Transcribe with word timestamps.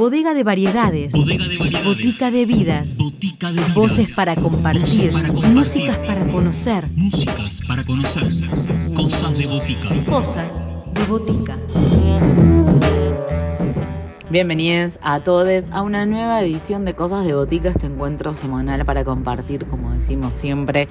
Bodega 0.00 0.32
de 0.32 0.44
variedades. 0.44 1.12
Bodega 1.12 1.46
de 1.46 1.58
variedades. 1.58 1.84
Botica 1.84 2.30
de 2.30 2.46
vidas. 2.46 2.96
Botica 2.96 3.48
de 3.48 3.52
vidas. 3.52 3.74
Voces 3.74 4.12
para 4.12 4.34
compartir. 4.34 5.12
Voces 5.12 5.12
para 5.12 5.28
compartir. 5.28 5.54
Músicas 5.54 5.98
para 5.98 6.24
conocer. 6.32 6.84
Músicas 6.96 7.60
para 7.68 7.84
conocer. 7.84 8.32
Cosas 8.96 9.36
de 9.36 9.46
botica. 9.46 9.88
Cosas 10.08 10.66
de 10.94 11.04
botica. 11.04 11.58
Bienvenidos 14.30 14.98
a 15.02 15.20
todos 15.20 15.64
a 15.70 15.82
una 15.82 16.06
nueva 16.06 16.40
edición 16.40 16.86
de 16.86 16.94
Cosas 16.94 17.26
de 17.26 17.34
Botica, 17.34 17.68
este 17.68 17.88
encuentro 17.88 18.32
semanal 18.32 18.86
para 18.86 19.04
compartir, 19.04 19.66
como 19.66 19.92
decimos 19.92 20.32
siempre, 20.32 20.88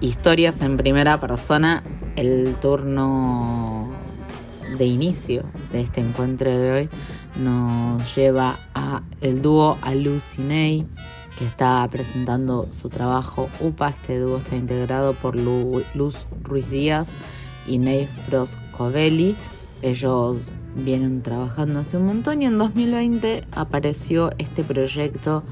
historias 0.00 0.62
en 0.62 0.76
primera 0.76 1.18
persona. 1.18 1.82
El 2.14 2.54
turno 2.62 3.90
de 4.78 4.84
inicio 4.84 5.42
de 5.72 5.80
este 5.80 6.00
encuentro 6.00 6.56
de 6.56 6.72
hoy 6.72 6.88
nos 7.36 8.14
lleva 8.16 8.56
a 8.74 9.02
el 9.20 9.42
dúo 9.42 9.78
Alucinei, 9.82 10.86
que 11.38 11.44
está 11.44 11.86
presentando 11.90 12.66
su 12.66 12.88
trabajo 12.88 13.48
UPA. 13.60 13.88
Este 13.90 14.18
dúo 14.18 14.38
está 14.38 14.56
integrado 14.56 15.14
por 15.14 15.36
Lu- 15.36 15.82
Luz 15.94 16.26
Ruiz 16.42 16.68
Díaz 16.70 17.12
y 17.66 17.78
Ney 17.78 18.06
Froscovelli. 18.26 19.34
Ellos 19.82 20.38
vienen 20.76 21.22
trabajando 21.22 21.80
hace 21.80 21.96
un 21.96 22.06
montón 22.06 22.42
y 22.42 22.46
en 22.46 22.58
2020 22.58 23.44
apareció 23.52 24.30
este 24.38 24.62
proyecto 24.64 25.42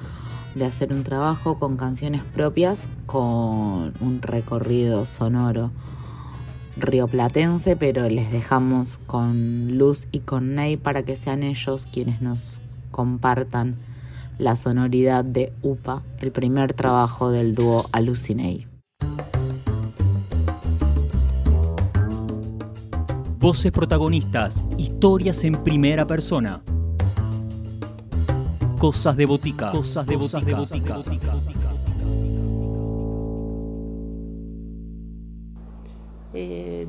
de 0.55 0.67
hacer 0.67 0.93
un 0.93 1.03
trabajo 1.03 1.59
con 1.59 1.77
canciones 1.77 2.23
propias 2.35 2.89
con 3.07 3.95
un 4.01 4.19
recorrido 4.21 5.05
sonoro 5.05 5.71
rioplatense, 6.77 7.77
pero 7.77 8.09
les 8.09 8.31
dejamos 8.31 8.99
con 9.07 9.79
Luz 9.79 10.09
y 10.13 10.21
con 10.21 10.55
Ney 10.55 10.77
para 10.77 11.03
que 11.03 11.17
sean 11.17 11.43
ellos 11.43 11.87
quienes 11.91 12.21
nos 12.21 12.61
compartan 12.91 13.77
la 14.39 14.57
sonoridad 14.57 15.25
de 15.25 15.53
UPA, 15.63 16.03
el 16.21 16.33
primer 16.33 16.73
trabajo 16.73 17.31
del 17.31 17.55
dúo 17.55 17.87
Alucinei. 17.93 18.67
Voces 23.39 23.73
protagonistas. 23.73 24.63
Historias 24.79 25.43
en 25.43 25.65
primera 25.65 26.07
persona. 26.07 26.63
Cosas 28.79 29.17
de 29.17 29.27
botica. 29.27 29.71
Cosas 29.71 30.07
de 30.07 30.17
botica. 30.17 30.59
Eh, 30.61 31.62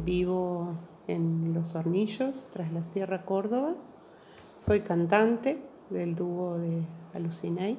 vivo 0.04 0.76
en 1.08 1.54
Los 1.54 1.76
Hornillos, 1.76 2.48
tras 2.52 2.72
la 2.72 2.84
Sierra 2.84 3.26
Córdoba. 3.26 3.76
Soy 4.54 4.82
cantante 4.82 5.62
del 5.90 6.16
dúo 6.16 6.58
de 6.58 6.84
Alucinei. 7.14 7.78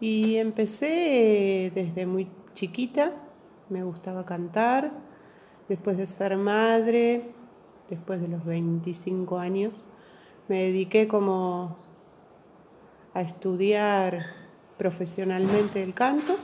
Y 0.00 0.36
empecé 0.36 1.66
eh, 1.66 1.70
desde 1.70 2.06
muy 2.06 2.28
chiquita, 2.54 3.12
me 3.68 3.84
gustaba 3.84 4.24
cantar. 4.24 4.92
Después 5.68 5.96
de 5.96 6.06
ser 6.06 6.36
madre, 6.36 7.30
después 7.88 8.20
de 8.20 8.28
los 8.28 8.44
25 8.44 9.38
años, 9.38 9.84
me 10.48 10.64
dediqué 10.64 11.08
como 11.08 11.76
a 13.14 13.22
estudiar 13.22 14.26
profesionalmente 14.76 15.82
el 15.82 15.94
canto 15.94 16.36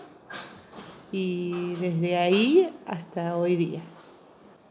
y 1.10 1.74
desde 1.76 2.16
ahí 2.16 2.72
hasta 2.86 3.36
hoy 3.36 3.56
día. 3.56 3.82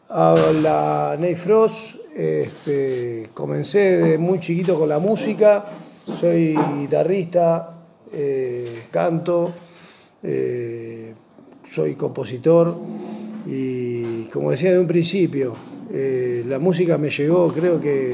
Hola, 0.10 1.18
Ney 1.20 1.36
Frost. 1.36 1.98
Este, 2.16 3.30
comencé 3.34 3.98
de 3.98 4.18
muy 4.18 4.40
chiquito 4.40 4.80
con 4.80 4.88
la 4.88 5.00
música. 5.00 5.66
Soy 6.18 6.56
guitarrista, 6.80 7.78
eh, 8.14 8.84
canto, 8.90 9.52
eh, 10.24 11.14
soy 11.70 11.96
compositor 11.96 12.74
y 13.46 14.24
como 14.32 14.52
decía 14.52 14.72
de 14.72 14.80
un 14.80 14.88
principio, 14.88 15.54
eh, 15.92 16.42
la 16.48 16.58
música 16.58 16.98
me 16.98 17.10
llegó 17.10 17.50
creo 17.50 17.78
que, 17.82 18.14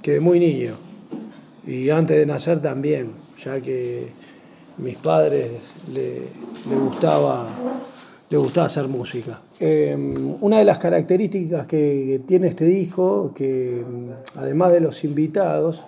que 0.00 0.12
de 0.12 0.20
muy 0.20 0.40
niño 0.40 0.72
y 1.66 1.90
antes 1.90 2.16
de 2.16 2.24
nacer 2.24 2.62
también, 2.62 3.10
ya 3.44 3.60
que 3.60 4.08
mis 4.78 4.96
padres 4.96 5.50
le, 5.92 6.22
le 6.70 6.76
gustaba 6.76 7.50
le 8.32 8.38
gustaba 8.38 8.66
hacer 8.66 8.88
música. 8.88 9.42
Eh, 9.60 9.94
una 10.40 10.56
de 10.58 10.64
las 10.64 10.78
características 10.78 11.66
que 11.66 12.22
tiene 12.26 12.46
este 12.46 12.64
disco, 12.64 13.30
que 13.34 13.84
mm, 13.86 14.38
además 14.38 14.72
de 14.72 14.80
los 14.80 15.04
invitados, 15.04 15.84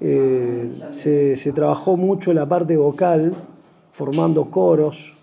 eh, 0.00 0.70
se, 0.92 1.52
trabajó 1.52 1.96
mucho 1.96 2.32
la 2.32 2.46
parte 2.46 2.76
vocal, 2.76 3.34
formando 3.90 4.48
coros, 4.48 5.14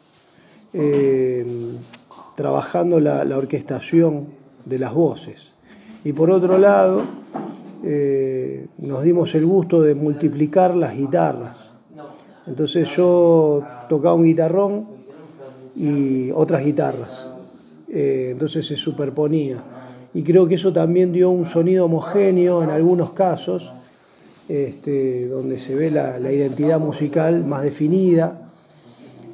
eh, 0.73 1.45
trabajando 2.35 2.99
la, 2.99 3.23
la 3.23 3.37
orquestación 3.37 4.27
de 4.65 4.79
las 4.79 4.93
voces. 4.93 5.55
Y 6.03 6.11
por 6.11 6.29
otro 6.29 6.57
lado, 6.57 7.03
eh, 7.85 8.67
nos 8.79 9.03
dimos 9.03 9.33
el 9.33 9.45
gusto 9.45 9.81
de 9.81 9.95
multiplicar 9.95 10.75
las 10.75 10.93
guitarras. 10.93 11.71
Entonces 12.47 12.93
yo 12.97 13.63
tocaba 13.87 14.15
un 14.15 14.25
guitarrón 14.25 14.98
y 15.75 16.31
otras 16.31 16.63
guitarras. 16.63 17.33
Eh, 17.89 18.29
entonces 18.31 18.65
se 18.67 18.77
superponía. 18.77 19.63
Y 20.13 20.23
creo 20.23 20.47
que 20.47 20.55
eso 20.55 20.73
también 20.73 21.11
dio 21.11 21.29
un 21.29 21.45
sonido 21.45 21.85
homogéneo 21.85 22.63
en 22.63 22.69
algunos 22.69 23.13
casos, 23.13 23.73
este, 24.47 25.27
donde 25.27 25.59
se 25.59 25.75
ve 25.75 25.91
la, 25.91 26.19
la 26.19 26.31
identidad 26.31 26.79
musical 26.79 27.45
más 27.45 27.63
definida. 27.63 28.49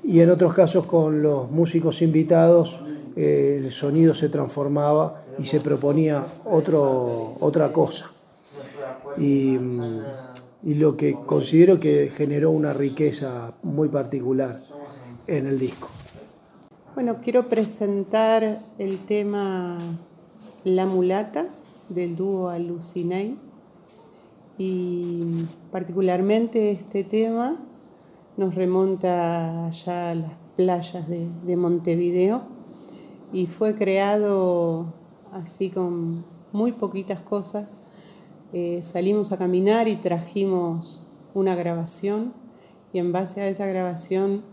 Y 0.03 0.19
en 0.19 0.29
otros 0.29 0.53
casos 0.53 0.85
con 0.85 1.21
los 1.21 1.49
músicos 1.49 2.01
invitados 2.01 2.81
eh, 3.15 3.61
el 3.63 3.71
sonido 3.71 4.13
se 4.13 4.27
transformaba 4.27 5.23
y 5.39 5.45
se 5.45 5.61
proponía 5.61 6.27
otro, 6.43 7.37
otra 7.39 7.71
cosa. 7.71 8.11
Y, 9.17 9.57
y 10.63 10.73
lo 10.75 10.97
que 10.97 11.15
considero 11.25 11.79
que 11.79 12.09
generó 12.13 12.51
una 12.51 12.73
riqueza 12.73 13.53
muy 13.63 13.87
particular 13.87 14.57
en 15.27 15.47
el 15.47 15.57
disco. 15.57 15.89
Bueno, 16.95 17.17
quiero 17.21 17.49
presentar 17.49 18.61
el 18.79 18.99
tema 18.99 19.77
La 20.63 20.85
mulata 20.85 21.47
del 21.89 22.15
dúo 22.15 22.47
Alucinei 22.47 23.35
y 24.57 25.43
particularmente 25.73 26.71
este 26.71 27.03
tema 27.03 27.57
nos 28.37 28.55
remonta 28.55 29.65
allá 29.65 30.11
a 30.11 30.15
las 30.15 30.31
playas 30.55 31.09
de, 31.09 31.27
de 31.45 31.57
Montevideo 31.57 32.43
y 33.33 33.47
fue 33.47 33.75
creado 33.75 34.85
así 35.33 35.69
con 35.69 36.23
muy 36.53 36.71
poquitas 36.71 37.19
cosas. 37.19 37.75
Eh, 38.53 38.79
salimos 38.83 39.33
a 39.33 39.37
caminar 39.37 39.89
y 39.89 39.97
trajimos 39.97 41.05
una 41.33 41.55
grabación 41.55 42.31
y 42.93 42.99
en 42.99 43.11
base 43.11 43.41
a 43.41 43.49
esa 43.49 43.65
grabación 43.65 44.43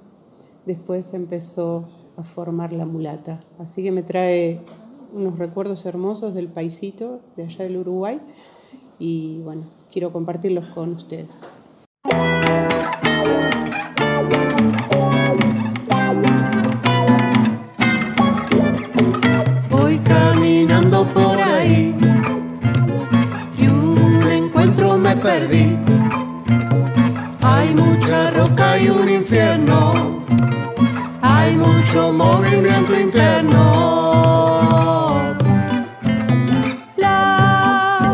después 0.66 1.14
empezó 1.14 2.01
a 2.16 2.22
formar 2.22 2.72
la 2.72 2.84
mulata. 2.84 3.40
Así 3.58 3.82
que 3.82 3.92
me 3.92 4.02
trae 4.02 4.60
unos 5.12 5.38
recuerdos 5.38 5.84
hermosos 5.86 6.34
del 6.34 6.48
paisito 6.48 7.20
de 7.36 7.44
allá 7.44 7.64
del 7.64 7.76
Uruguay 7.76 8.20
y 8.98 9.40
bueno, 9.40 9.64
quiero 9.90 10.12
compartirlos 10.12 10.66
con 10.66 10.92
ustedes. 10.94 11.40
Voy 19.70 19.98
caminando 19.98 21.04
por 21.06 21.38
ahí 21.40 21.94
y 23.58 23.66
un 23.66 24.26
encuentro 24.30 24.96
me 24.96 25.16
perdí. 25.16 25.76
Hay 27.42 27.74
mucha 27.74 28.30
roca 28.30 28.78
y 28.78 28.88
un 28.88 29.08
infierno. 29.08 29.91
Mucho 31.64 32.12
movimiento 32.12 32.98
interno. 32.98 33.62
La 36.96 38.12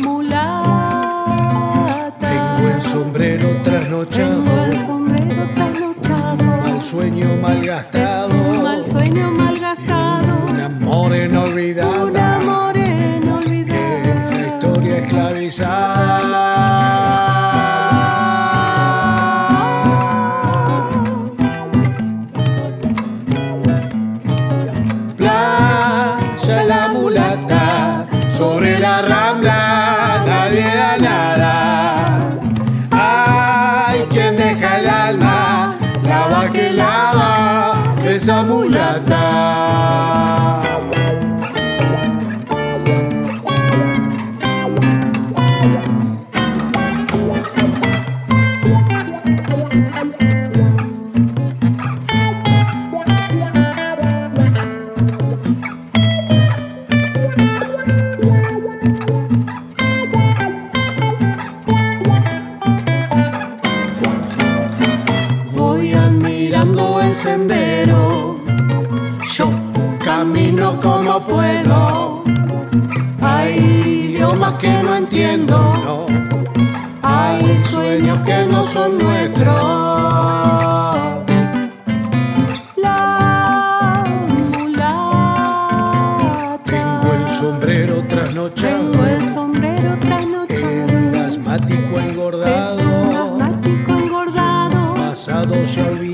mulata. 0.00 2.12
Tengo 2.20 2.68
el 2.74 2.82
sombrero 2.82 3.48
Tengo 3.48 3.62
trasnochado, 3.62 4.64
el 4.66 4.76
sombrero 4.86 5.48
trasnochado. 5.54 6.44
mal 6.44 6.82
sueño 6.82 7.28
malgastado, 7.40 7.93
esa 38.24 38.42
mulata. 38.42 39.24
No 78.64 78.70
son 78.70 78.98
nuestros. 78.98 79.54
La 82.76 84.04
mulata. 84.52 86.10
Tengo 86.64 87.12
el 87.12 87.30
sombrero 87.30 88.02
trasnochado, 88.08 88.90
Tengo 88.92 89.04
el 89.04 89.34
sombrero 89.34 89.92
el 89.92 90.00
trasnochado. 90.00 91.24
asmático 91.26 91.76
Es 91.76 91.90
un 91.92 91.98
engordado, 92.10 93.34
asmático 93.34 93.92
engordado. 93.92 94.94
pasado 94.94 95.66
se 95.66 95.80
En 95.80 96.13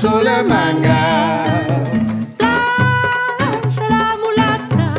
rambla 0.00 0.10
pasó 0.10 0.22
la 0.22 0.42
manga. 0.42 1.64
Playa 2.36 3.88
la 3.88 4.16
mulata, 4.22 4.94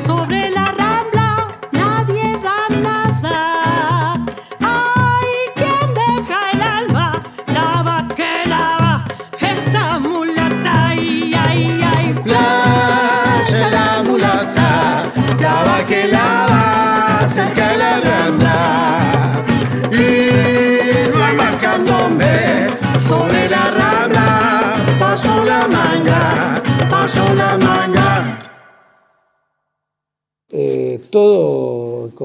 sobre 0.00 0.50
la 0.50 0.64
rambla 0.76 1.48
nadie 1.72 2.38
da 2.42 2.68
nada. 2.76 4.14
Hay 4.60 5.32
quien 5.54 5.94
deja 5.94 6.50
el 6.52 6.62
alma, 6.62 7.12
lava 7.46 8.06
que 8.16 8.48
lava 8.48 9.04
esa 9.38 9.98
mulata. 9.98 10.88
Ay, 10.88 11.34
ay, 11.46 11.80
ay. 11.96 12.14
Playa 12.24 13.68
la 13.70 14.02
mulata, 14.02 15.12
lava 15.40 15.84
que 15.86 16.08
lava, 16.08 17.28
cerca 17.28 17.67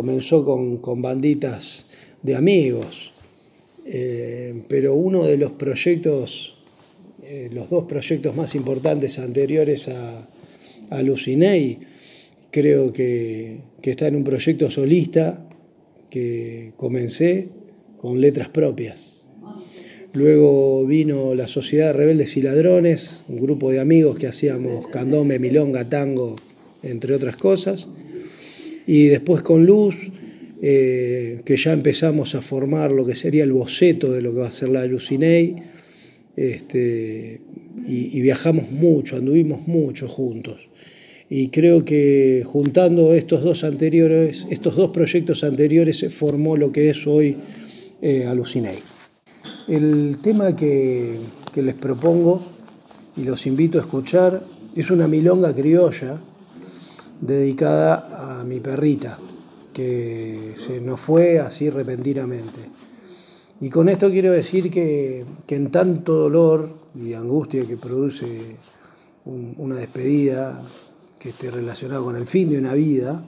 comenzó 0.04 0.44
con, 0.44 0.80
con 0.80 1.02
banditas 1.02 1.86
de 2.22 2.36
amigos, 2.36 3.14
Eh, 3.86 4.64
pero 4.70 4.96
uno 4.96 5.26
de 5.26 5.36
los 5.36 5.52
proyectos, 5.52 6.56
eh, 7.22 7.50
los 7.52 7.70
dos 7.70 7.84
proyectos 7.84 8.34
más 8.34 8.56
importantes 8.56 9.20
anteriores 9.20 9.90
a, 9.90 10.30
a 10.90 11.02
Lucinei, 11.02 11.80
creo 12.50 12.94
que, 12.94 13.60
que 13.82 13.92
está 13.92 14.08
en 14.08 14.16
un 14.16 14.24
proyecto 14.24 14.72
solista 14.72 15.46
que 16.10 16.72
comencé 16.78 17.50
con 18.00 18.22
letras 18.22 18.48
propias. 18.48 19.26
Luego 20.14 20.86
vino 20.86 21.36
la 21.36 21.50
Sociedad 21.50 21.88
de 21.88 22.00
Rebeldes 22.00 22.38
y 22.38 22.42
Ladrones, 22.42 23.26
un 23.28 23.42
grupo 23.42 23.70
de 23.70 23.82
amigos 23.82 24.18
que 24.18 24.28
hacíamos 24.28 24.88
candombe, 24.88 25.40
milonga, 25.40 25.90
tango, 25.90 26.38
entre 26.84 27.16
otras 27.16 27.36
cosas. 27.36 27.90
Y 28.86 29.08
después 29.08 29.42
con 29.42 29.66
Luz, 29.66 29.96
eh, 30.62 31.42
que 31.44 31.58
ya 31.58 31.74
empezamos 31.74 32.36
a 32.36 32.42
formar 32.42 32.92
lo 32.92 33.06
que 33.06 33.16
sería 33.16 33.44
el 33.44 33.52
boceto 33.52 34.14
de 34.14 34.22
lo 34.22 34.34
que 34.34 34.40
va 34.40 34.48
a 34.48 34.52
ser 34.52 34.70
la 34.70 34.86
Lucinei. 34.86 35.56
Este, 36.36 37.42
y, 37.86 38.22
viajamos 38.22 38.72
mucho, 38.72 39.18
anduvimos 39.18 39.68
mucho 39.68 40.08
juntos. 40.08 40.70
Y 41.30 41.50
creo 41.50 41.84
que 41.84 42.44
juntando 42.46 43.14
estos 43.14 43.44
dos 43.44 43.64
anteriores, 43.64 44.48
estos 44.50 44.76
dos 44.76 44.92
proyectos 44.92 45.44
anteriores, 45.44 45.98
se 45.98 46.10
formó 46.10 46.56
lo 46.56 46.72
que 46.72 46.90
es 46.90 47.08
hoy 47.08 47.36
eh, 48.02 48.26
Alucinei. 48.26 48.80
El 49.68 50.20
tema 50.22 50.56
que, 50.56 51.16
que 51.54 51.62
les 51.62 51.76
propongo 51.76 52.42
y 53.18 53.24
los 53.24 53.46
invito 53.48 53.80
a 53.80 53.82
escuchar 53.82 54.44
es 54.76 54.92
una 54.92 55.08
milonga 55.08 55.54
criolla 55.54 56.20
dedicada 57.26 58.40
a 58.40 58.44
mi 58.44 58.60
perrita, 58.60 59.18
que 59.72 60.54
se 60.56 60.82
nos 60.82 61.00
fue 61.00 61.40
así 61.40 61.70
repentinamente. 61.70 62.60
Y 63.62 63.70
con 63.70 63.88
esto 63.90 64.10
quiero 64.10 64.32
decir 64.32 64.70
que, 64.70 65.26
que 65.48 65.56
en 65.56 65.72
tanto 65.72 66.14
dolor 66.14 66.70
y 66.96 67.14
angustia 67.14 67.66
que 67.66 67.78
produce 67.78 68.58
un- 69.26 69.56
una 69.58 69.76
despedida 69.78 70.62
que 71.18 71.30
esté 71.30 71.50
relacionada 71.50 72.02
con 72.02 72.16
el 72.18 72.28
fin 72.28 72.50
de 72.50 72.58
una 72.60 72.74
vida, 72.74 73.24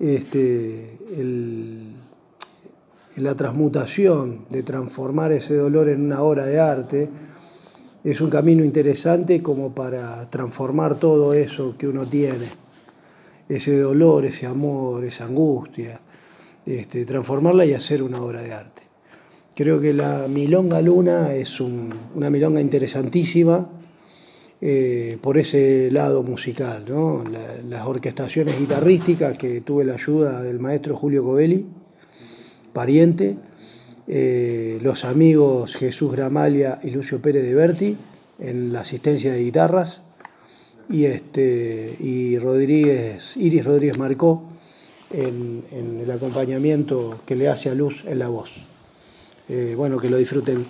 este, 0.00 0.98
el- 1.16 1.92
la 3.16 3.36
transmutación 3.36 4.46
de 4.50 4.64
transformar 4.64 5.30
ese 5.30 5.54
dolor 5.54 5.88
en 5.88 6.00
una 6.04 6.20
obra 6.22 6.46
de 6.46 6.58
arte 6.58 7.08
es 8.02 8.20
un 8.20 8.28
camino 8.28 8.64
interesante 8.64 9.40
como 9.40 9.72
para 9.72 10.28
transformar 10.30 10.96
todo 10.98 11.32
eso 11.32 11.76
que 11.78 11.86
uno 11.86 12.04
tiene, 12.06 12.46
ese 13.48 13.78
dolor, 13.78 14.24
ese 14.24 14.46
amor, 14.46 15.04
esa 15.04 15.24
angustia, 15.24 16.00
este, 16.66 17.04
transformarla 17.04 17.64
y 17.66 17.74
hacer 17.74 18.02
una 18.02 18.22
obra 18.22 18.42
de 18.42 18.52
arte. 18.52 18.82
Creo 19.54 19.80
que 19.80 19.92
la 19.92 20.26
Milonga 20.28 20.80
Luna 20.80 21.32
es 21.34 21.60
un- 21.60 21.94
una 22.14 22.30
milonga 22.30 22.60
interesantísima 22.60 23.70
eh, 24.60 25.18
por 25.20 25.36
ese 25.36 25.90
lado 25.90 26.22
musical, 26.22 26.84
las 27.68 27.86
orquestaciones 27.86 28.58
guitarrísticas 28.58 29.36
que 29.36 29.60
tuve 29.60 29.84
la 29.84 29.94
ayuda 29.94 30.40
del 30.42 30.58
maestro 30.58 30.96
Julio 30.96 31.22
Covelli, 31.22 31.66
pariente, 32.72 33.36
eh, 34.06 34.78
los 34.80 35.04
amigos 35.04 35.76
Jesús 35.76 36.12
Gramalia 36.12 36.78
y 36.82 36.90
Lucio 36.90 37.20
Pérez 37.20 37.42
de 37.42 37.54
Berti 37.54 37.96
en 38.38 38.72
la 38.72 38.80
asistencia 38.80 39.32
de 39.34 39.42
guitarras 39.42 40.00
y, 40.88 41.04
este, 41.04 41.96
y 42.00 42.38
Rodríguez, 42.38 43.36
Iris 43.36 43.64
Rodríguez 43.64 43.98
Marcó 43.98 44.42
en, 45.10 45.64
el 46.02 46.10
acompañamiento 46.10 47.20
que 47.26 47.36
le 47.36 47.48
hace 47.48 47.70
a 47.70 47.74
Luz 47.74 48.04
en 48.06 48.18
la 48.18 48.28
voz. 48.28 48.52
Eh, 49.48 49.74
bueno, 49.76 49.98
que 49.98 50.08
lo 50.08 50.16
disfruten. 50.16 50.66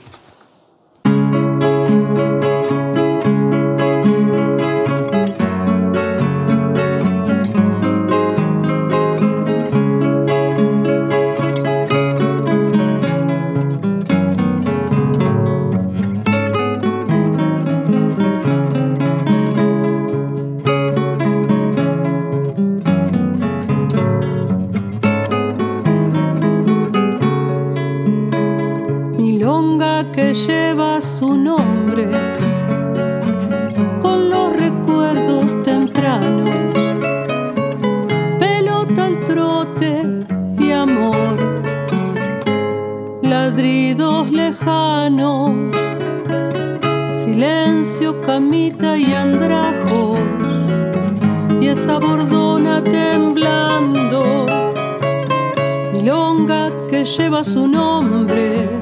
Lleva 57.05 57.45
su 57.45 57.69
nombre 57.69 58.81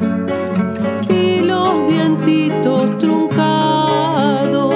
y 1.09 1.41
los 1.41 1.89
dientitos 1.89 2.99
truncados. 2.99 4.75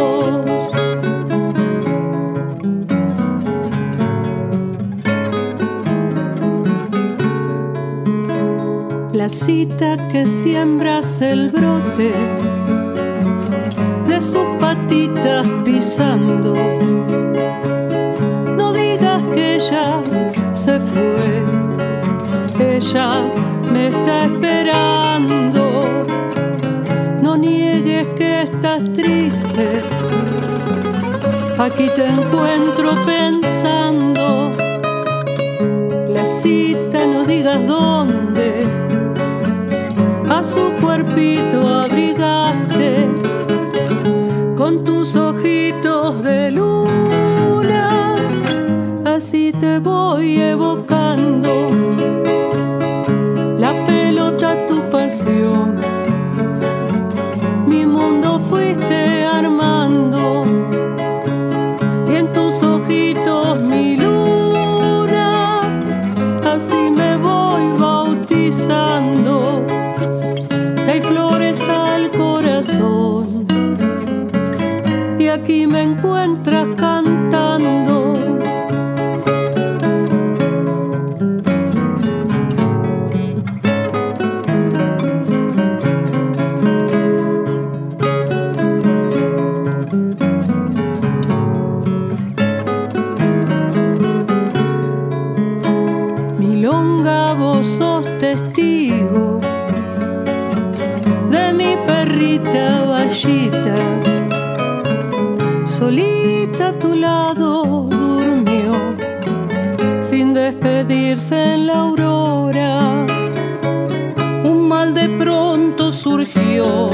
La 9.12 9.28
cita 9.28 10.08
que 10.08 10.26
siembras 10.26 11.20
el 11.20 11.50
brote 11.50 12.12
de 14.08 14.20
sus 14.20 14.46
patitas 14.58 15.46
pisando. 15.64 16.54
No 18.56 18.72
digas 18.72 19.24
que 19.26 19.54
ella 19.56 20.02
se 20.52 20.80
fue, 20.80 21.35
ella 22.88 23.32
me 23.72 23.88
está 23.88 24.24
esperando. 24.24 26.04
No 27.20 27.36
niegues 27.36 28.06
que 28.08 28.42
estás 28.42 28.84
triste, 28.92 29.82
aquí 31.58 31.88
te 31.94 32.06
encuentro 32.06 32.92
pensando. 33.04 34.52
La 36.08 36.26
cita, 36.26 37.06
no 37.06 37.24
digas 37.24 37.66
dónde, 37.66 38.66
a 40.30 40.42
su 40.42 40.72
cuerpito 40.80 41.66
abrigaste 41.68 42.45
solita 105.64 106.68
a 106.68 106.72
tu 106.72 106.94
lado 106.94 107.62
durmió, 107.88 108.94
sin 110.00 110.34
despedirse 110.34 111.54
en 111.54 111.66
la 111.66 111.78
aurora. 111.78 113.06
Un 114.44 114.68
mal 114.68 114.92
de 114.92 115.08
pronto 115.08 115.92
surgió 115.92 116.90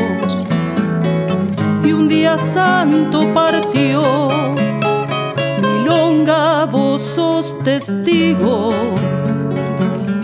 y 1.83 1.93
un 1.93 2.09
día 2.09 2.39
santo 2.39 3.27
partió. 3.35 4.29
Milonga, 5.61 6.67
vos 6.67 7.03
sos 7.03 7.59
testigo 7.65 8.71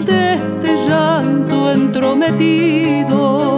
de 0.05 0.35
este 0.35 0.77
llanto 0.87 1.73
entrometido. 1.73 3.58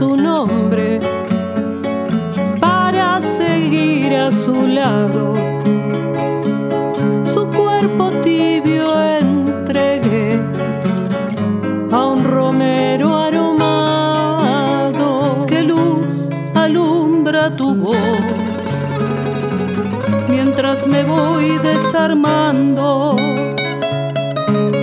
Su 0.00 0.16
nombre 0.16 0.98
para 2.58 3.20
seguir 3.20 4.14
a 4.16 4.32
su 4.32 4.66
lado. 4.66 5.34
Su 7.26 7.46
cuerpo 7.50 8.10
tibio 8.22 8.86
entregué 8.98 10.40
a 11.92 12.06
un 12.06 12.24
romero 12.24 13.14
aromado. 13.14 15.04
Que 15.46 15.62
luz 15.64 16.30
alumbra 16.54 17.54
tu 17.54 17.74
voz 17.74 18.22
mientras 20.30 20.86
me 20.86 21.04
voy 21.04 21.58
desarmando. 21.58 23.16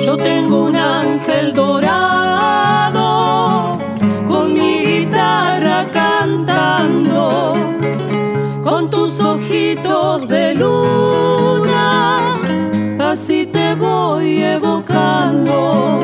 Yo 0.05 0.15
tengo 0.15 0.65
un 0.65 0.75
ángel 0.75 1.55
de 9.75 10.55
luna, 10.55 12.35
así 12.99 13.45
te 13.45 13.75
voy 13.75 14.41
evocando. 14.41 15.99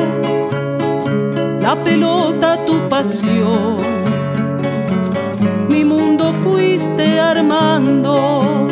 La 1.60 1.74
pelota, 1.82 2.58
tu 2.66 2.78
pasión, 2.88 3.78
mi 5.68 5.84
mundo 5.84 6.32
fuiste 6.32 7.18
armando, 7.18 8.66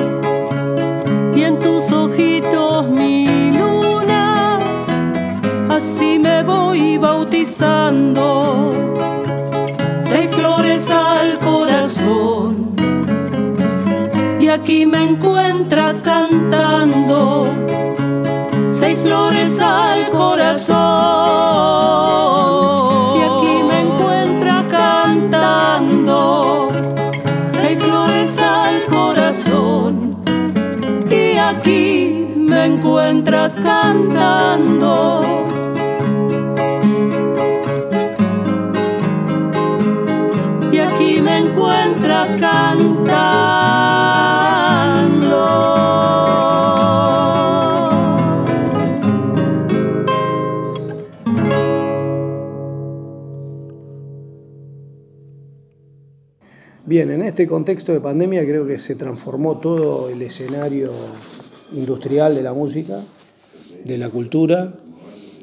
y 1.34 1.42
en 1.42 1.58
tus 1.58 1.90
ojitos 1.90 2.86
mi 2.88 3.50
luna 3.52 4.58
así 5.70 6.18
me 6.18 6.42
voy 6.42 6.98
bautizando. 6.98 8.72
Aquí 14.52 14.84
me 14.86 15.02
encuentras 15.02 16.02
cantando. 16.02 17.48
Seis 18.70 18.98
flores 18.98 19.60
al 19.60 20.08
corazón, 20.10 20.76
y 23.16 23.22
aquí 23.22 23.62
me 23.68 23.80
encuentras 23.80 24.64
cantando. 24.70 26.68
Seis 27.48 27.82
flores 27.82 28.38
al 28.40 28.84
corazón, 28.84 30.16
y 31.10 31.38
aquí 31.38 32.26
me 32.36 32.66
encuentras 32.66 33.58
cantando. 33.58 35.22
Y 40.70 40.78
aquí 40.78 41.20
me 41.22 41.38
encuentras 41.38 42.36
cantando. 42.36 43.61
Bien, 56.84 57.10
en 57.10 57.22
este 57.22 57.46
contexto 57.46 57.92
de 57.92 58.00
pandemia 58.00 58.44
creo 58.44 58.66
que 58.66 58.78
se 58.78 58.96
transformó 58.96 59.58
todo 59.58 60.10
el 60.10 60.20
escenario 60.22 60.90
industrial 61.72 62.34
de 62.34 62.42
la 62.42 62.52
música, 62.54 63.00
de 63.84 63.98
la 63.98 64.08
cultura, 64.08 64.74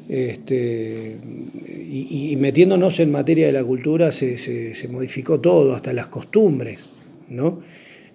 este, 0.08 1.16
y, 1.66 2.36
metiéndonos 2.36 2.98
en 3.00 3.10
materia 3.12 3.46
de 3.46 3.52
la 3.52 3.64
cultura 3.64 4.12
se, 4.12 4.36
se- 4.38 4.74
se 4.74 4.88
modificó 4.88 5.40
todo, 5.40 5.72
hasta 5.74 5.92
las 5.92 6.08
costumbres, 6.08 6.98
¿no? 7.28 7.60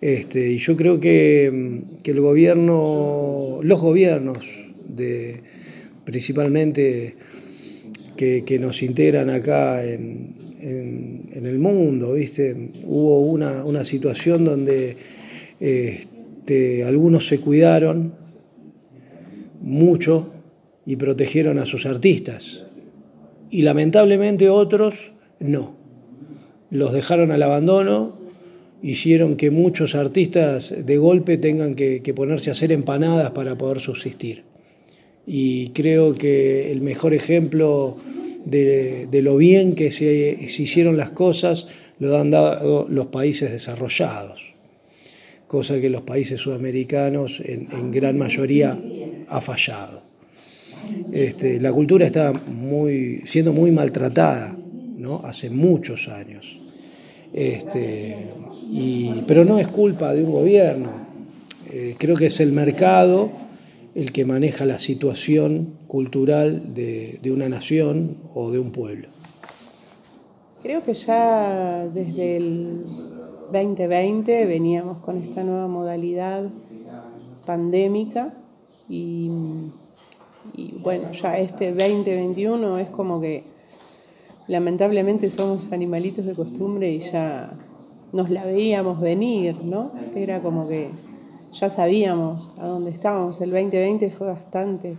Este, 0.01 0.51
y 0.51 0.57
yo 0.57 0.75
creo 0.77 0.99
que, 0.99 1.81
que 2.03 2.11
el 2.11 2.19
gobierno, 2.21 3.59
los 3.63 3.81
gobiernos, 3.81 4.45
de, 4.87 5.41
principalmente 6.03 7.15
que, 8.17 8.43
que 8.45 8.59
nos 8.59 8.83
integran 8.83 9.29
acá 9.29 9.83
en, 9.83 10.35
en- 10.65 11.45
el 11.45 11.59
mundo, 11.59 12.13
¿viste? 12.13 12.71
Hubo 12.83 13.21
una, 13.21 13.63
una 13.65 13.85
situación 13.85 14.45
donde 14.45 14.97
este, 15.59 16.83
algunos 16.83 17.27
se 17.27 17.39
cuidaron 17.39 18.13
mucho 19.61 20.31
y 20.85 20.95
protegieron 20.95 21.59
a 21.59 21.65
sus 21.65 21.85
artistas, 21.85 22.63
y 23.49 23.61
lamentablemente 23.61 24.49
otros 24.49 25.13
no. 25.39 25.75
Los 26.69 26.93
dejaron 26.93 27.31
al 27.31 27.41
abandono, 27.43 28.11
hicieron 28.81 29.35
que 29.35 29.49
muchos 29.51 29.95
artistas 29.95 30.73
de 30.85 30.97
golpe 30.97 31.37
tengan 31.37 31.73
que, 31.75 32.01
que 32.01 32.13
ponerse 32.13 32.49
a 32.49 32.53
hacer 32.53 32.71
empanadas 32.71 33.31
para 33.31 33.57
poder 33.57 33.79
subsistir. 33.79 34.43
Y 35.25 35.69
creo 35.69 36.13
que 36.13 36.71
el 36.71 36.81
mejor 36.81 37.13
ejemplo 37.13 37.97
de, 38.45 39.21
lo 39.21 39.37
bien 39.37 39.75
que 39.75 39.91
se, 39.91 40.37
hicieron 40.39 40.97
las 40.97 41.11
cosas 41.11 41.67
lo 41.99 42.17
han 42.17 42.31
dado 42.31 42.87
los 42.89 43.07
países 43.07 43.51
desarrollados, 43.51 44.53
cosa 45.47 45.79
que 45.79 45.89
los 45.89 46.01
países 46.01 46.41
sudamericanos 46.41 47.41
en, 47.43 47.67
en 47.71 47.91
gran 47.91 48.17
mayoría 48.17 48.79
ha 49.27 49.41
fallado. 49.41 50.03
Este, 51.11 51.59
la 51.59 51.71
cultura 51.71 52.05
está 52.05 52.31
muy, 52.33 53.21
siendo 53.25 53.53
muy 53.53 53.71
maltratada 53.71 54.55
¿no? 54.97 55.21
hace 55.23 55.49
muchos 55.49 56.07
años. 56.07 56.59
Este, 57.33 58.15
y, 58.71 59.23
pero 59.27 59.43
no 59.43 59.59
es 59.59 59.67
culpa 59.67 60.13
de 60.13 60.23
un 60.23 60.31
gobierno, 60.31 61.05
Eh, 61.71 61.95
creo 61.97 62.15
que 62.15 62.27
es 62.27 62.39
el 62.39 62.51
mercado 62.51 63.31
el 63.95 64.11
que 64.11 64.23
maneja 64.23 64.65
la 64.65 64.77
situación 64.77 65.74
cultural 65.87 66.73
de, 66.73 67.19
una 67.31 67.49
nación 67.49 68.17
o 68.33 68.51
de 68.51 68.59
un 68.59 68.71
pueblo. 68.71 69.07
Creo 70.61 70.81
que 70.81 70.93
ya 70.93 71.87
desde 71.87 72.37
el 72.37 72.85
2020 73.51 74.45
veníamos 74.45 74.99
con 74.99 75.17
esta 75.17 75.43
nueva 75.43 75.67
modalidad 75.67 76.49
pandémica 77.45 78.33
y 78.89 79.29
bueno, 80.83 81.11
ya 81.11 81.37
este 81.37 81.71
2021 81.71 82.77
es 82.79 82.89
como 82.89 83.19
que 83.19 83.43
lamentablemente 84.47 85.29
somos 85.29 85.71
animalitos 85.71 86.25
de 86.25 86.33
costumbre 86.33 86.91
y 86.91 86.99
ya 86.99 87.51
nos 88.11 88.29
la 88.29 88.45
veíamos 88.45 89.01
venir, 89.01 89.55
¿no? 89.63 89.91
Era 90.15 90.41
como 90.41 90.67
que 90.67 90.89
ya 91.51 91.69
sabíamos 91.69 92.51
a 92.57 92.67
dónde 92.67 92.91
estábamos. 92.91 93.41
El 93.41 93.51
2020 93.51 94.11
fue 94.11 94.27
bastante 94.27 94.95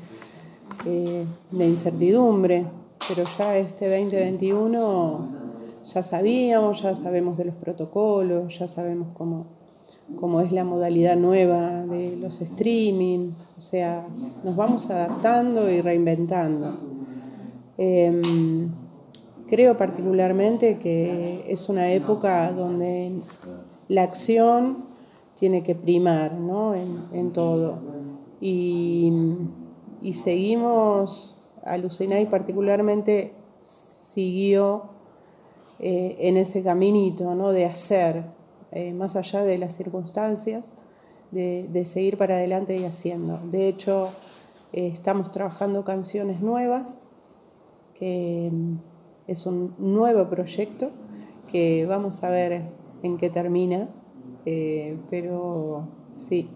eh, 0.84 1.24
de 1.50 1.66
incertidumbre, 1.66 2.66
pero 3.08 3.24
ya 3.38 3.56
este 3.56 3.88
2021 3.88 5.28
ya 5.84 6.02
sabíamos, 6.02 6.82
ya 6.82 6.94
sabemos 6.94 7.38
de 7.38 7.46
los 7.46 7.54
protocolos, 7.54 8.58
ya 8.58 8.68
sabemos 8.68 9.08
cómo, 9.14 9.46
cómo 10.18 10.40
es 10.40 10.52
la 10.52 10.64
modalidad 10.64 11.16
nueva 11.16 11.86
de 11.86 12.16
los 12.16 12.40
streaming, 12.40 13.30
o 13.56 13.60
sea, 13.60 14.06
nos 14.44 14.56
vamos 14.56 14.90
adaptando 14.90 15.70
y 15.70 15.80
reinventando. 15.80 16.78
Eh, 17.78 18.20
creo 19.46 19.76
particularmente 19.76 20.78
que 20.78 21.44
es 21.46 21.68
una 21.68 21.90
época 21.92 22.52
donde 22.52 23.12
la 23.88 24.02
acción 24.02 24.86
tiene 25.38 25.62
que 25.62 25.74
primar 25.74 26.34
¿no? 26.34 26.74
en, 26.74 26.98
en, 27.12 27.32
todo. 27.32 27.78
Y, 28.40 29.12
y 30.02 30.12
seguimos, 30.12 31.36
Alucinay 31.64 32.26
particularmente 32.28 33.32
siguió 33.60 34.96
eh, 35.78 36.16
en 36.20 36.38
ese 36.38 36.62
caminito 36.62 37.34
¿no? 37.34 37.52
de 37.52 37.66
hacer, 37.66 38.24
eh, 38.72 38.94
más 38.94 39.14
allá 39.16 39.42
de 39.42 39.58
las 39.58 39.76
circunstancias, 39.76 40.68
de, 41.30 41.68
de, 41.70 41.84
seguir 41.84 42.16
para 42.16 42.36
adelante 42.36 42.76
y 42.78 42.84
haciendo. 42.84 43.38
De 43.50 43.68
hecho, 43.68 44.08
eh, 44.72 44.86
estamos 44.86 45.32
trabajando 45.32 45.84
canciones 45.84 46.40
nuevas, 46.40 47.00
que 47.94 48.50
es 49.26 49.46
un 49.46 49.74
nuevo 49.78 50.28
proyecto 50.30 50.90
que 51.50 51.84
vamos 51.86 52.22
a 52.22 52.30
ver 52.30 52.62
en 53.02 53.16
qué 53.16 53.28
termina, 53.30 53.88
pero 55.10 55.88
sí, 56.16 56.48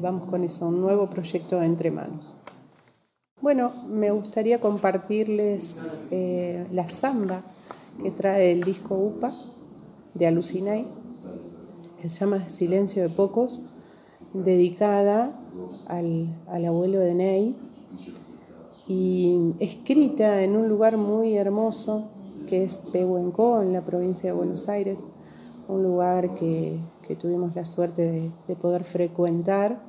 vamos 0.00 0.26
con 0.26 0.44
eso, 0.44 0.68
un 0.68 0.80
nuevo 0.80 1.10
proyecto 1.10 1.60
entre 1.60 1.90
manos. 1.90 2.41
Bueno, 3.42 3.72
me 3.88 4.12
gustaría 4.12 4.60
compartirles 4.60 5.74
eh, 6.12 6.64
la 6.70 6.86
samba 6.86 7.42
que 8.00 8.12
trae 8.12 8.52
el 8.52 8.62
disco 8.62 8.94
UPA 8.94 9.34
de 10.14 10.28
Alucinay, 10.28 10.86
que 12.00 12.08
se 12.08 12.20
llama 12.20 12.48
Silencio 12.48 13.02
de 13.02 13.08
Pocos, 13.08 13.68
dedicada 14.32 15.36
al, 15.88 16.40
al 16.46 16.64
abuelo 16.66 17.00
de 17.00 17.14
Ney. 17.14 17.56
Y 18.86 19.54
escrita 19.58 20.44
en 20.44 20.54
un 20.54 20.68
lugar 20.68 20.96
muy 20.96 21.36
hermoso 21.36 22.12
que 22.46 22.62
es 22.62 22.76
Pehuenco, 22.92 23.60
en 23.60 23.72
la 23.72 23.84
provincia 23.84 24.30
de 24.30 24.36
Buenos 24.36 24.68
Aires, 24.68 25.02
un 25.66 25.82
lugar 25.82 26.36
que, 26.36 26.78
que 27.02 27.16
tuvimos 27.16 27.56
la 27.56 27.64
suerte 27.64 28.02
de, 28.02 28.30
de, 28.46 28.54
poder 28.54 28.84
frecuentar. 28.84 29.82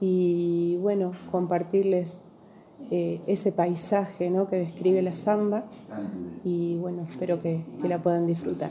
Y 0.00 0.78
bueno, 0.78 1.12
compartirles 1.30 2.22
eh, 2.90 3.20
ese 3.26 3.52
paisaje 3.52 4.30
¿no? 4.30 4.46
que 4.46 4.56
describe 4.56 5.02
la 5.02 5.14
samba 5.14 5.64
y 6.44 6.76
bueno, 6.76 7.06
espero 7.08 7.40
que, 7.40 7.60
que 7.80 7.88
la 7.88 8.00
puedan 8.00 8.26
disfrutar. 8.26 8.70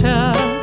Una 0.00 0.61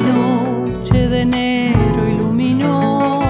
la 0.00 0.12
noche 0.12 1.08
de 1.08 1.20
enero 1.22 2.08
iluminó. 2.08 3.20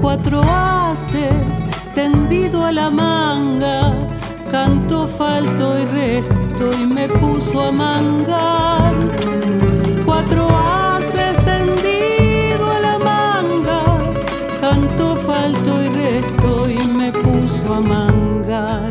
Cuatro 0.00 0.42
haces 0.42 1.64
tendido 1.94 2.64
a 2.64 2.72
la 2.72 2.90
manga, 2.90 3.92
canto, 4.50 5.06
falto 5.06 5.78
y 5.78 5.84
resto 5.86 6.72
y 6.72 6.86
me 6.86 7.08
puso 7.08 7.64
a 7.64 7.72
mangar. 7.72 8.92
Cuatro 10.04 10.48
haces 10.48 11.36
tendido 11.44 12.70
a 12.76 12.80
la 12.80 12.98
manga, 12.98 13.82
canto, 14.60 15.16
falto 15.16 15.82
y 15.82 15.88
resto 15.88 16.68
y 16.68 16.86
me 16.88 17.12
puso 17.12 17.74
a 17.74 17.80
mangar. 17.80 18.90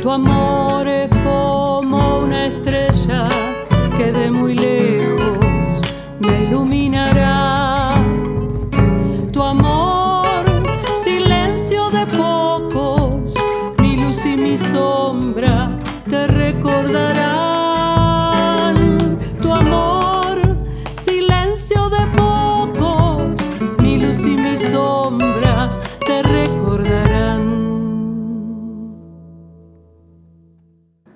Tu 0.00 0.10
amor 0.10 0.67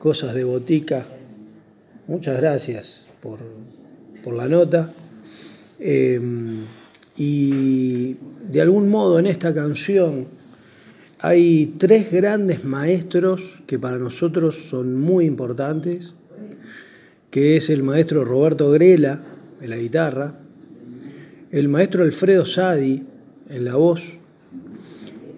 Cosas 0.02 0.34
de 0.34 0.42
botica. 0.42 1.04
Muchas 2.08 2.36
gracias 2.40 3.06
por, 3.20 3.38
por 4.24 4.34
la 4.34 4.48
nota. 4.48 4.92
Eh, 5.78 6.20
y 7.16 8.16
de 8.50 8.60
algún 8.60 8.88
modo 8.88 9.20
en 9.20 9.28
esta 9.28 9.54
canción 9.54 10.26
hay 11.20 11.76
tres 11.78 12.10
grandes 12.10 12.64
maestros 12.64 13.62
que 13.68 13.78
para 13.78 13.96
nosotros 13.96 14.56
son 14.68 15.00
muy 15.00 15.24
importantes, 15.24 16.14
que 17.30 17.56
es 17.56 17.70
el 17.70 17.84
maestro 17.84 18.24
Roberto 18.24 18.72
Grela 18.72 19.22
en 19.60 19.70
la 19.70 19.76
guitarra, 19.76 20.34
el 21.52 21.68
maestro 21.68 22.02
Alfredo 22.02 22.44
Sadi 22.44 23.04
en 23.48 23.64
la 23.64 23.76
voz 23.76 24.18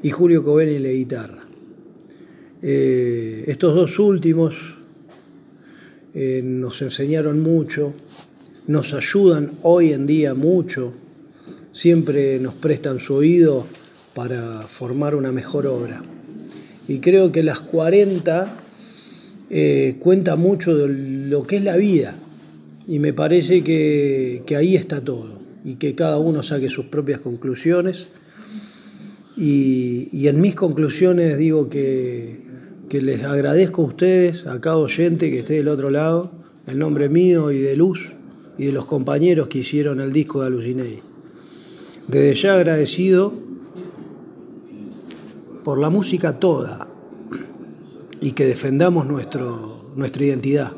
y 0.03 0.11
Julio 0.11 0.43
Covelli 0.43 0.77
en 0.77 0.85
la 0.85 0.89
guitarra. 0.89 1.44
Eh, 2.67 3.45
estos 3.49 3.75
dos 3.75 3.99
últimos 3.99 4.55
eh, 6.15 6.41
nos 6.43 6.81
enseñaron 6.81 7.41
mucho, 7.41 7.93
nos 8.69 8.95
ayudan 8.95 9.53
hoy 9.61 9.93
en 9.93 10.07
día 10.07 10.33
mucho, 10.33 10.95
siempre 11.75 12.41
nos 12.41 12.55
prestan 12.55 13.01
su 13.01 13.17
oído 13.17 13.67
para 14.15 14.63
formar 14.63 15.15
una 15.15 15.31
mejor 15.31 15.67
obra. 15.67 16.01
Y 16.89 17.01
creo 17.01 17.31
que 17.31 17.43
las 17.43 17.61
40 17.61 18.57
eh, 19.51 19.97
cuenta 19.99 20.35
mucho 20.37 20.75
de 20.75 20.89
lo 21.29 21.47
que 21.47 21.59
es 21.59 21.65
la 21.65 21.77
vida 21.77 22.17
y 22.89 22.99
me 22.99 23.13
parece 23.13 23.63
que, 23.63 24.43
ahí 24.57 24.75
está 24.75 25.03
todo 25.03 25.39
y 25.67 25.75
que 25.75 25.95
cada 25.95 26.17
uno 26.17 26.43
saque 26.43 26.71
sus 26.71 26.87
propias 26.87 27.21
conclusiones. 27.21 28.09
Y 29.37 30.29
en 30.29 30.41
mis 30.41 30.55
conclusiones 30.55 31.37
digo 31.37 31.69
que, 31.69 32.44
que 32.89 33.01
les 33.01 33.25
agradezco 33.25 33.83
a 33.83 33.87
ustedes, 33.87 34.47
a 34.47 34.61
cada 34.61 34.77
oyente 34.77 35.31
que 35.31 35.41
esté 35.41 35.55
del 35.55 35.69
otro 35.69 35.91
lado, 35.91 36.31
en 36.67 36.79
nombre 36.79 37.09
mío 37.09 37.51
y 37.51 37.59
de 37.59 37.77
Luz 37.77 38.13
y 38.59 38.67
de 38.67 38.73
los 38.73 38.87
compañeros 38.87 39.49
que 39.49 39.59
hicieron 39.59 40.01
el 40.01 40.13
disco 40.13 40.41
de 40.41 40.47
Alucinei. 40.47 41.01
Desde 42.09 42.35
ya 42.35 42.55
agradecido 42.55 43.33
por 45.65 45.79
la 45.79 45.91
música 45.91 46.39
toda 46.39 46.89
y 48.21 48.33
que 48.33 48.47
defendamos 48.47 49.07
nuestro, 49.07 49.93
nuestra 49.97 50.25
identidad. 50.25 50.73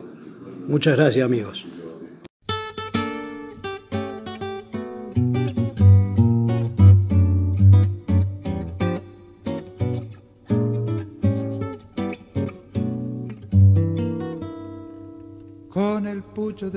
Muchas 0.68 0.96
gracias 0.96 1.24
amigos. 1.24 1.66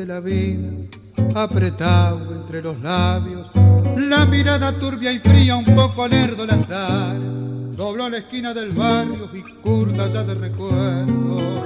La 0.10 0.20
vida 0.20 0.72
apretado 1.36 2.34
entre 2.34 2.64
los 2.64 2.82
labios, 2.82 3.48
la 3.96 4.26
mirada 4.26 4.72
turbia 4.80 5.12
y 5.12 5.20
fría, 5.20 5.56
un 5.56 5.66
poco 5.76 6.08
lerdo 6.08 6.42
al 6.42 6.50
andar, 6.50 7.16
dobló 7.76 8.10
la 8.10 8.18
esquina 8.18 8.52
del 8.52 8.72
barrio 8.72 9.30
y 9.32 9.44
curda 9.62 10.10
ya 10.10 10.24
de 10.24 10.34
recuerdo, 10.34 11.64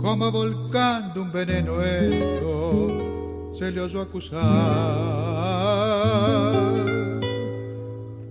como 0.00 0.30
volcando 0.30 1.22
un 1.22 1.32
veneno 1.32 1.82
esto, 1.82 3.50
se 3.52 3.72
le 3.72 3.80
oyó 3.80 4.02
acusar. 4.02 5.77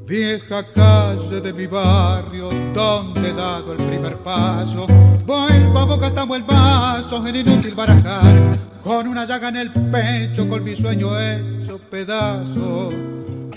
Vieja 0.08 0.64
calle 0.72 1.42
de 1.42 1.52
mi 1.52 1.68
barrio, 1.68 2.48
donde 2.74 3.30
he 3.30 3.34
dado 3.34 3.74
el 3.74 3.78
primer 3.78 4.16
paso, 4.20 4.88
vuelvo 5.26 5.80
a 5.80 5.84
boca 5.84 6.08
el 6.34 6.44
vaso, 6.44 7.28
en 7.28 7.36
inútil 7.36 7.76
barajar, 7.76 8.58
con 8.86 9.06
una 9.06 9.26
llaga 9.26 9.50
en 9.50 9.58
el 9.58 9.74
pecho, 9.92 10.48
con 10.48 10.64
mi 10.64 10.78
sueño 10.78 11.10
hecho 11.20 11.78
pedazo, 11.90 12.88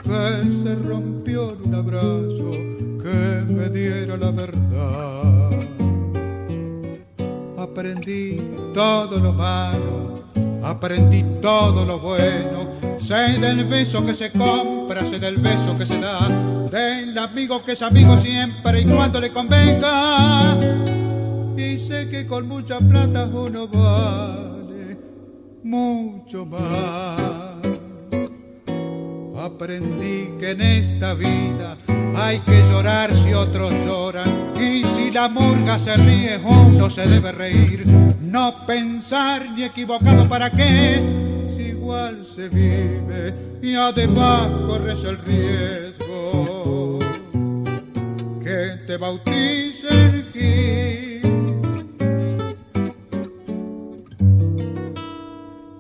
que 0.03 0.61
se 0.61 0.75
rompió 0.75 1.51
en 1.53 1.69
un 1.69 1.75
abrazo 1.77 2.51
que 3.01 3.45
me 3.47 3.69
diera 3.69 4.17
la 4.17 4.33
verdad. 4.33 5.51
Aprendí 7.59 8.43
todo 8.75 9.21
lo 9.21 9.33
malo, 9.33 10.25
aprendí 10.63 11.23
todo 11.41 11.85
lo 11.85 11.99
bueno, 11.99 12.69
sé 12.99 13.39
del 13.39 13.65
beso 13.65 14.05
que 14.05 14.15
se 14.15 14.31
compra, 14.31 15.05
sé 15.05 15.19
del 15.19 15.39
beso 15.39 15.77
que 15.77 15.87
se 15.87 15.99
da, 15.99 16.29
del 16.71 17.17
amigo 17.19 17.65
que 17.65 17.73
es 17.73 17.83
amigo 17.83 18.17
siempre 18.17 18.83
y 18.83 18.85
cuando 18.87 19.21
le 19.21 19.33
convenga. 19.33 20.57
Y 21.57 21.79
sé 21.79 22.09
que 22.09 22.27
con 22.27 22.49
mucha 22.49 22.79
plata 22.79 23.27
uno 23.27 23.69
vale 23.69 24.99
mucho 25.63 26.47
más. 26.47 27.61
Aprendí 29.37 30.29
que 30.39 30.51
en 30.51 30.61
esta 30.61 31.15
vida 31.15 31.79
hay 32.15 32.41
que 32.41 32.63
llorar 32.69 33.15
si 33.17 33.33
otros 33.33 33.73
lloran 33.87 34.53
y 34.61 34.85
la 35.13 35.29
murga 35.29 35.79
se 35.79 35.97
ríe 35.97 36.39
uno 36.39 36.89
se 36.89 37.07
debe 37.07 37.33
reír. 37.33 37.87
No 38.21 38.65
pensar 38.67 39.51
ni 39.51 39.65
equivocado 39.65 40.29
para 40.29 40.51
qué, 40.51 41.45
si 41.55 41.63
igual 41.63 42.25
se 42.25 42.49
vive 42.49 43.35
y 43.61 43.75
además 43.75 44.49
corres 44.67 45.03
el 45.05 45.19
riesgo 45.19 46.99
que 48.43 48.79
te 48.87 48.97
bauticen 48.97 50.27
Gil. 50.33 51.21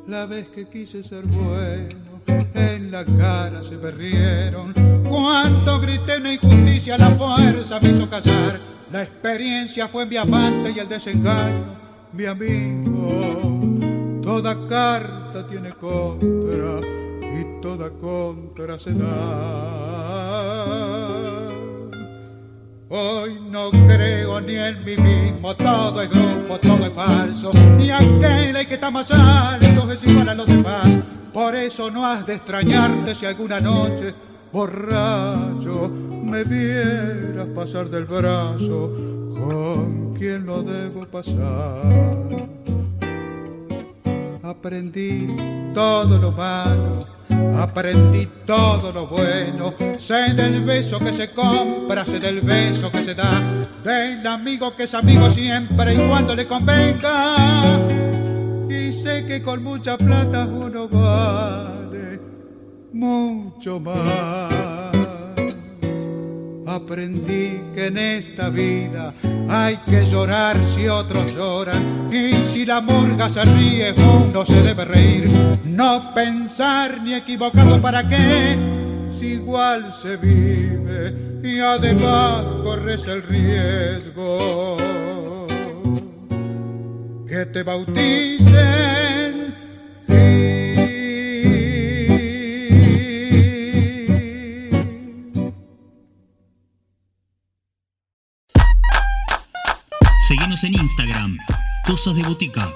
La 0.08 0.26
vez 0.26 0.48
que 0.48 0.66
quise 0.66 1.04
ser 1.04 1.24
bueno, 1.26 2.09
en 2.54 2.90
la 2.90 3.04
cara 3.04 3.62
se 3.62 3.76
me 3.76 3.90
rieron. 3.90 4.72
Cuando 5.08 5.80
grité 5.80 6.16
una 6.18 6.32
injusticia, 6.34 6.96
la 6.98 7.10
fuerza 7.10 7.80
me 7.80 7.90
hizo 7.90 8.08
callar. 8.08 8.60
La 8.92 9.02
experiencia 9.02 9.86
fue 9.88 10.06
mi 10.06 10.16
amante 10.16 10.72
y 10.74 10.78
el 10.78 10.88
desengaño, 10.88 11.76
mi 12.12 12.26
amigo. 12.26 14.20
Toda 14.22 14.56
carta 14.68 15.46
tiene 15.46 15.70
contra 15.72 16.80
y 17.22 17.60
toda 17.62 17.90
contra 17.90 18.78
se 18.78 18.92
da. 18.94 19.90
Hoy 22.92 23.38
no 23.48 23.70
creo 23.70 24.40
ni 24.40 24.56
en 24.56 24.84
mí 24.84 24.96
mismo, 24.96 25.54
todo 25.54 26.02
es 26.02 26.10
grupo, 26.10 26.58
todo 26.58 26.84
es 26.86 26.92
falso. 26.92 27.52
Y 27.78 27.90
aquel 27.90 28.66
que 28.66 28.74
está 28.74 28.90
más 28.90 29.12
alto 29.12 29.92
es 29.92 30.02
igual 30.04 30.28
a 30.28 30.34
los 30.34 30.46
demás. 30.46 30.88
Por 31.32 31.54
eso 31.54 31.90
no 31.90 32.04
has 32.04 32.26
de 32.26 32.34
extrañarte 32.34 33.14
si 33.14 33.26
alguna 33.26 33.60
noche 33.60 34.14
borracho, 34.52 35.88
me 35.88 36.44
vieras 36.44 37.46
pasar 37.54 37.88
del 37.88 38.04
brazo 38.04 38.92
con 39.38 40.14
quien 40.14 40.44
no 40.44 40.62
debo 40.62 41.06
pasar. 41.06 41.82
Aprendí 44.42 45.28
todo 45.72 46.18
lo 46.18 46.32
malo, 46.32 47.06
aprendí 47.56 48.28
todo 48.44 48.92
lo 48.92 49.06
bueno. 49.06 49.74
Sé 49.98 50.34
del 50.34 50.64
beso 50.64 50.98
que 50.98 51.12
se 51.12 51.30
compra, 51.30 52.04
sé 52.04 52.18
del 52.18 52.40
beso 52.40 52.90
que 52.90 53.04
se 53.04 53.14
da, 53.14 53.40
del 53.84 54.26
amigo 54.26 54.74
que 54.74 54.84
es 54.84 54.94
amigo 54.94 55.30
siempre 55.30 55.94
y 55.94 56.08
cuando 56.08 56.34
le 56.34 56.46
convenga. 56.46 57.99
Y 58.70 58.92
sé 58.92 59.26
que 59.26 59.42
con 59.42 59.64
mucha 59.64 59.98
plata 59.98 60.46
uno 60.46 60.88
vale 60.88 62.20
mucho 62.92 63.80
más. 63.80 64.94
Aprendí 66.68 67.60
que 67.74 67.86
en 67.86 67.98
esta 67.98 68.48
vida 68.48 69.12
hay 69.48 69.76
que 69.78 70.06
llorar 70.06 70.56
si 70.64 70.86
otros 70.86 71.34
lloran 71.34 72.08
y 72.12 72.44
si 72.44 72.64
la 72.64 72.80
murga 72.80 73.28
se 73.28 73.44
ríe 73.44 73.92
uno 73.92 74.46
se 74.46 74.62
debe 74.62 74.84
reír. 74.84 75.28
No 75.64 76.14
pensar 76.14 77.02
ni 77.02 77.14
equivocado 77.14 77.82
para 77.82 78.06
qué 78.06 78.56
si 79.18 79.32
igual 79.32 79.92
se 80.00 80.16
vive 80.16 81.40
y 81.42 81.58
además 81.58 82.44
corres 82.62 83.04
el 83.08 83.24
riesgo 83.24 84.76
que 87.30 87.46
te 87.46 87.62
bauticen. 87.62 89.54
Seguinos 100.26 100.64
en 100.64 100.74
Instagram, 100.74 101.38
Cosas 101.86 102.16
de 102.16 102.24
Botica. 102.24 102.68